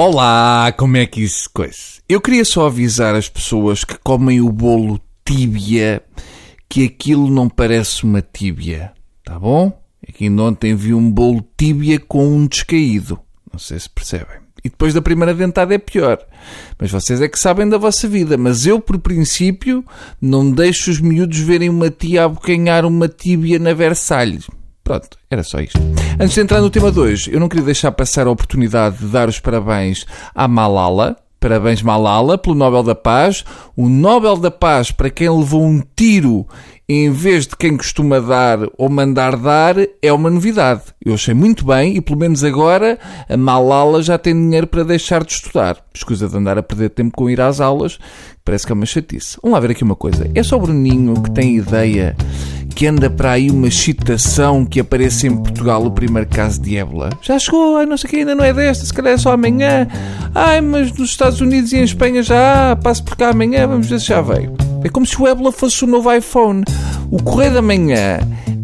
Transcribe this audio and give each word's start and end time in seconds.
Olá, 0.00 0.72
como 0.78 0.96
é 0.96 1.04
que 1.06 1.20
isso 1.24 1.50
coisa? 1.52 2.00
Eu 2.08 2.20
queria 2.20 2.44
só 2.44 2.68
avisar 2.68 3.16
as 3.16 3.28
pessoas 3.28 3.82
que 3.82 3.98
comem 3.98 4.40
o 4.40 4.52
bolo 4.52 5.00
tíbia 5.24 6.00
que 6.68 6.84
aquilo 6.84 7.28
não 7.28 7.48
parece 7.48 8.04
uma 8.04 8.22
tíbia, 8.22 8.92
tá 9.24 9.36
bom? 9.36 9.76
Aqui 10.08 10.26
é 10.28 10.30
ontem 10.30 10.76
vi 10.76 10.94
um 10.94 11.10
bolo 11.10 11.44
tíbia 11.58 11.98
com 11.98 12.28
um 12.28 12.46
descaído. 12.46 13.18
Não 13.52 13.58
sei 13.58 13.80
se 13.80 13.90
percebem. 13.90 14.36
E 14.64 14.68
depois 14.68 14.94
da 14.94 15.02
primeira 15.02 15.34
dentada 15.34 15.74
é 15.74 15.78
pior. 15.78 16.24
Mas 16.78 16.92
vocês 16.92 17.20
é 17.20 17.26
que 17.26 17.36
sabem 17.36 17.68
da 17.68 17.76
vossa 17.76 18.06
vida. 18.06 18.38
Mas 18.38 18.66
eu, 18.66 18.80
por 18.80 19.00
princípio, 19.00 19.84
não 20.20 20.48
deixo 20.48 20.92
os 20.92 21.00
miúdos 21.00 21.40
verem 21.40 21.68
uma 21.68 21.90
tia 21.90 22.22
abocanhar 22.22 22.84
uma 22.84 23.08
tíbia 23.08 23.58
na 23.58 23.74
Versalhes. 23.74 24.46
Pronto, 24.88 25.18
era 25.30 25.42
só 25.42 25.60
isto. 25.60 25.78
Antes 26.18 26.34
de 26.34 26.40
entrar 26.40 26.62
no 26.62 26.70
tema 26.70 26.90
2, 26.90 27.28
eu 27.28 27.38
não 27.38 27.46
queria 27.46 27.66
deixar 27.66 27.92
passar 27.92 28.26
a 28.26 28.30
oportunidade 28.30 28.96
de 28.96 29.08
dar 29.08 29.28
os 29.28 29.38
parabéns 29.38 30.06
à 30.34 30.48
Malala. 30.48 31.14
Parabéns, 31.38 31.82
Malala, 31.82 32.38
pelo 32.38 32.54
Nobel 32.56 32.82
da 32.82 32.94
Paz. 32.94 33.44
O 33.76 33.86
Nobel 33.86 34.38
da 34.38 34.50
Paz 34.50 34.90
para 34.90 35.10
quem 35.10 35.28
levou 35.28 35.62
um 35.62 35.82
tiro 35.94 36.46
em 36.88 37.10
vez 37.10 37.46
de 37.46 37.54
quem 37.54 37.76
costuma 37.76 38.18
dar 38.18 38.60
ou 38.78 38.88
mandar 38.88 39.36
dar, 39.36 39.76
é 40.00 40.10
uma 40.10 40.30
novidade. 40.30 40.84
Eu 41.04 41.12
achei 41.12 41.34
muito 41.34 41.66
bem 41.66 41.98
e, 41.98 42.00
pelo 42.00 42.18
menos 42.18 42.42
agora, 42.42 42.98
a 43.28 43.36
Malala 43.36 44.02
já 44.02 44.16
tem 44.16 44.32
dinheiro 44.32 44.66
para 44.66 44.84
deixar 44.84 45.22
de 45.22 45.34
estudar. 45.34 45.84
Escusa 45.94 46.26
de 46.26 46.34
andar 46.34 46.56
a 46.56 46.62
perder 46.62 46.88
tempo 46.88 47.14
com 47.14 47.28
ir 47.28 47.42
às 47.42 47.60
aulas, 47.60 47.98
parece 48.42 48.64
que 48.64 48.72
é 48.72 48.74
uma 48.74 48.86
chatice. 48.86 49.36
Vamos 49.42 49.54
lá 49.54 49.60
ver 49.60 49.72
aqui 49.72 49.84
uma 49.84 49.94
coisa. 49.94 50.30
É 50.34 50.42
só 50.42 50.56
o 50.56 50.60
Bruninho 50.60 51.12
que 51.22 51.30
tem 51.30 51.58
ideia 51.58 52.16
que 52.74 52.86
anda 52.86 53.10
para 53.10 53.32
aí 53.32 53.50
uma 53.50 53.68
excitação 53.68 54.64
que 54.64 54.80
apareça 54.80 55.26
em 55.26 55.36
Portugal 55.36 55.84
o 55.84 55.90
primeiro 55.90 56.28
caso 56.28 56.60
de 56.60 56.76
ébola. 56.76 57.10
Já 57.22 57.38
chegou, 57.38 57.76
ai, 57.76 57.86
não 57.86 57.96
sei 57.96 58.10
que, 58.10 58.16
ainda 58.16 58.34
não 58.34 58.44
é 58.44 58.52
desta, 58.52 58.84
se 58.84 58.92
calhar 58.92 59.14
é 59.14 59.16
só 59.16 59.32
amanhã. 59.32 59.88
Ai, 60.34 60.60
mas 60.60 60.92
nos 60.92 61.10
Estados 61.10 61.40
Unidos 61.40 61.72
e 61.72 61.78
em 61.78 61.82
Espanha 61.82 62.22
já 62.22 62.72
há, 62.72 62.76
passo 62.76 63.02
por 63.02 63.16
cá 63.16 63.30
amanhã, 63.30 63.66
vamos 63.66 63.88
ver 63.88 64.00
se 64.00 64.06
já 64.06 64.20
veio. 64.20 64.54
É 64.84 64.88
como 64.88 65.06
se 65.06 65.20
o 65.20 65.26
ébola 65.26 65.50
fosse 65.50 65.84
o 65.84 65.86
novo 65.86 66.12
iPhone. 66.12 66.62
O 67.10 67.22
Correio 67.22 67.54
da 67.54 67.62
Manhã 67.62 68.20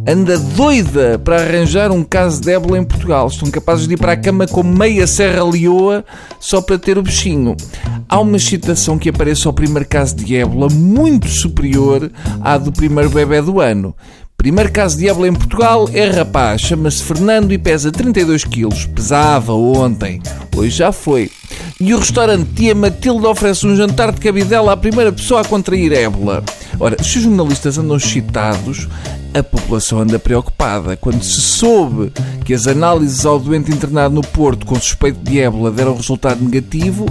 anda 0.07 0.39
doida 0.39 1.19
para 1.19 1.37
arranjar 1.37 1.91
um 1.91 2.05
caso 2.05 2.41
de 2.41 2.53
ébola 2.53 2.79
em 2.79 2.85
Portugal. 2.85 3.27
Estão 3.27 3.51
capazes 3.51 3.89
de 3.89 3.95
ir 3.95 3.97
para 3.97 4.13
a 4.13 4.17
cama 4.17 4.47
com 4.47 4.63
meia 4.63 5.07
Serra 5.07 5.45
Leoa 5.45 6.05
só 6.39 6.61
para 6.61 6.79
ter 6.79 6.99
o 6.99 7.03
bichinho. 7.03 7.57
Há 8.09 8.21
uma 8.21 8.37
excitação 8.37 8.99
que 8.99 9.09
aparece 9.09 9.47
ao 9.47 9.53
primeiro 9.53 9.89
caso 9.89 10.15
de 10.17 10.37
ébola 10.37 10.69
muito 10.69 11.29
superior 11.29 12.11
à 12.41 12.59
do 12.59 12.71
primeiro 12.71 13.11
bebê 13.11 13.41
do 13.41 13.61
ano. 13.61 13.95
Primeiro 14.37 14.71
caso 14.71 14.99
de 14.99 15.09
ébola 15.09 15.29
em 15.29 15.33
Portugal 15.33 15.89
é 15.93 16.11
rapaz, 16.11 16.61
chama-se 16.61 17.03
Fernando 17.03 17.53
e 17.53 17.57
pesa 17.57 17.91
32 17.91 18.45
quilos. 18.45 18.85
Pesava 18.85 19.55
ontem, 19.55 20.21
hoje 20.55 20.77
já 20.77 20.93
foi. 20.93 21.31
E 21.81 21.95
o 21.95 21.99
restaurante 21.99 22.51
Tia 22.55 22.75
Matilde 22.75 23.27
oferece 23.27 23.67
um 23.67 23.75
jantar 23.75 24.13
de 24.13 24.21
cabidela 24.21 24.73
à 24.73 24.77
primeira 24.77 25.11
pessoa 25.11 25.41
a 25.41 25.45
contrair 25.45 25.93
ébola. 25.93 26.45
Ora, 26.79 27.03
se 27.03 27.19
os 27.19 27.25
jornalistas 27.25 27.79
andam 27.79 27.97
excitados, 27.97 28.87
a 29.35 29.43
população 29.43 29.99
anda 29.99 30.19
preocupada. 30.19 30.97
Quando 30.97 31.23
se 31.23 31.41
soube 31.41 32.13
que 32.45 32.55
as 32.55 32.67
análises 32.67 33.27
ao 33.27 33.39
doente 33.39 33.73
internado 33.73 34.15
no 34.15 34.23
Porto 34.23 34.65
com 34.65 34.77
suspeito 34.77 35.19
de 35.21 35.41
ébola 35.41 35.71
deram 35.71 35.97
resultado 35.97 36.43
negativo, 36.43 37.07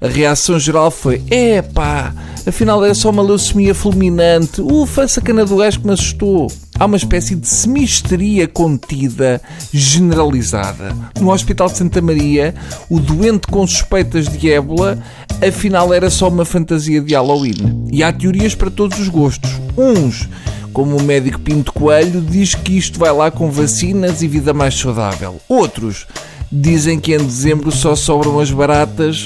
a 0.00 0.08
reação 0.08 0.58
geral 0.58 0.90
foi: 0.90 1.22
epá, 1.30 2.12
afinal 2.46 2.84
era 2.84 2.94
só 2.94 3.10
uma 3.10 3.22
leucemia 3.22 3.74
fulminante. 3.74 4.60
Ufa, 4.60 5.04
a 5.04 5.08
sacana 5.08 5.44
do 5.44 5.56
gajo 5.56 5.80
que 5.80 5.86
me 5.86 5.92
assustou. 5.92 6.50
Há 6.78 6.84
uma 6.84 6.96
espécie 6.96 7.34
de 7.34 7.48
semisteria 7.48 8.46
contida, 8.46 9.40
generalizada. 9.72 10.94
No 11.20 11.32
Hospital 11.32 11.68
de 11.68 11.76
Santa 11.76 12.00
Maria, 12.00 12.54
o 12.88 13.00
doente 13.00 13.48
com 13.48 13.66
suspeitas 13.66 14.28
de 14.28 14.50
ébola, 14.50 15.02
afinal 15.46 15.92
era 15.92 16.08
só 16.08 16.28
uma 16.28 16.44
fantasia 16.44 17.00
de 17.00 17.14
Halloween. 17.14 17.88
E 17.90 18.04
há 18.04 18.12
teorias 18.12 18.54
para 18.54 18.70
todos 18.70 18.96
os 19.00 19.08
gostos. 19.08 19.50
Uns 19.76 20.28
como 20.72 20.96
o 20.96 21.02
médico 21.02 21.40
Pinto 21.40 21.72
Coelho 21.72 22.20
diz 22.20 22.54
que 22.54 22.76
isto 22.76 22.98
vai 22.98 23.12
lá 23.12 23.30
com 23.30 23.50
vacinas 23.50 24.22
e 24.22 24.28
vida 24.28 24.52
mais 24.52 24.74
saudável. 24.74 25.40
Outros 25.48 26.06
dizem 26.50 26.98
que 26.98 27.14
em 27.14 27.18
dezembro 27.18 27.70
só 27.70 27.94
sobram 27.94 28.40
as 28.40 28.50
baratas 28.50 29.24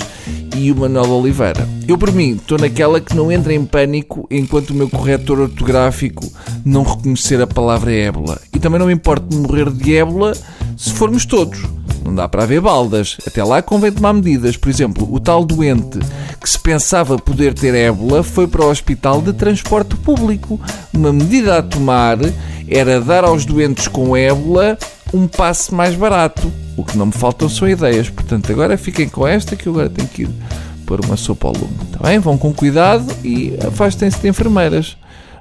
e 0.57 0.71
o 0.71 0.77
Manuel 0.77 1.11
Oliveira. 1.11 1.69
Eu, 1.87 1.97
por 1.97 2.13
mim, 2.13 2.33
estou 2.33 2.59
naquela 2.59 3.01
que 3.01 3.15
não 3.15 3.31
entra 3.31 3.55
em 3.55 3.65
pânico 3.65 4.27
enquanto 4.31 4.71
o 4.71 4.75
meu 4.75 4.89
corretor 4.89 5.41
ortográfico 5.41 6.31
não 6.65 6.83
reconhecer 6.83 7.41
a 7.41 7.47
palavra 7.47 7.93
ébola. 7.93 8.41
E 8.55 8.59
também 8.59 8.79
não 8.79 8.87
me 8.87 8.93
importo 8.93 9.27
de 9.27 9.37
morrer 9.37 9.71
de 9.71 9.97
ébola 9.97 10.33
se 10.77 10.93
formos 10.93 11.25
todos. 11.25 11.61
Não 12.13 12.17
dá 12.17 12.29
para 12.29 12.43
haver 12.43 12.61
baldas. 12.61 13.17
Até 13.27 13.43
lá 13.43 13.63
convém 13.63 13.91
tomar 13.91 14.13
medidas. 14.13 14.55
Por 14.55 14.69
exemplo, 14.69 15.09
o 15.11 15.19
tal 15.19 15.47
doente 15.47 15.99
que 16.39 16.51
se 16.51 16.59
pensava 16.59 17.19
poder 17.19 17.55
ter 17.55 17.75
ébola 17.75 18.23
foi 18.23 18.47
para 18.47 18.67
o 18.67 18.69
hospital 18.69 19.23
de 19.23 19.33
transporte 19.33 19.97
público. 19.97 20.61
Uma 20.93 21.11
medida 21.11 21.57
a 21.57 21.63
tomar 21.63 22.19
era 22.69 23.01
dar 23.01 23.25
aos 23.25 23.47
doentes 23.47 23.89
com 23.89 24.15
ébola 24.15 24.77
um 25.11 25.27
passe 25.27 25.75
mais 25.75 25.95
barato. 25.95 26.53
O 26.77 26.85
que 26.85 26.99
não 26.99 27.07
me 27.07 27.13
faltam 27.13 27.49
são 27.49 27.67
ideias. 27.67 28.11
Portanto, 28.11 28.53
agora 28.53 28.77
fiquem 28.77 29.09
com 29.09 29.27
esta 29.27 29.57
que 29.57 29.67
eu 29.67 29.73
agora 29.73 29.89
tenho 29.89 30.09
que 30.09 30.25
ir 30.25 30.31
pôr 30.85 31.03
uma 31.03 31.17
sopa 31.17 31.49
ao 31.49 31.55
lume. 31.55 31.79
Está 31.85 32.07
bem? 32.07 32.19
Vão 32.19 32.37
com 32.37 32.53
cuidado 32.53 33.07
e 33.25 33.57
afastem-se 33.67 34.21
de 34.21 34.29
enfermeiras. 34.29 34.99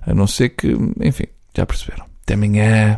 A 0.07 0.13
não 0.13 0.25
ser 0.25 0.49
que, 0.49 0.73
enfim, 1.01 1.25
já 1.53 1.65
perceberam. 1.65 2.05
Até 2.23 2.35
amanhã. 2.35 2.97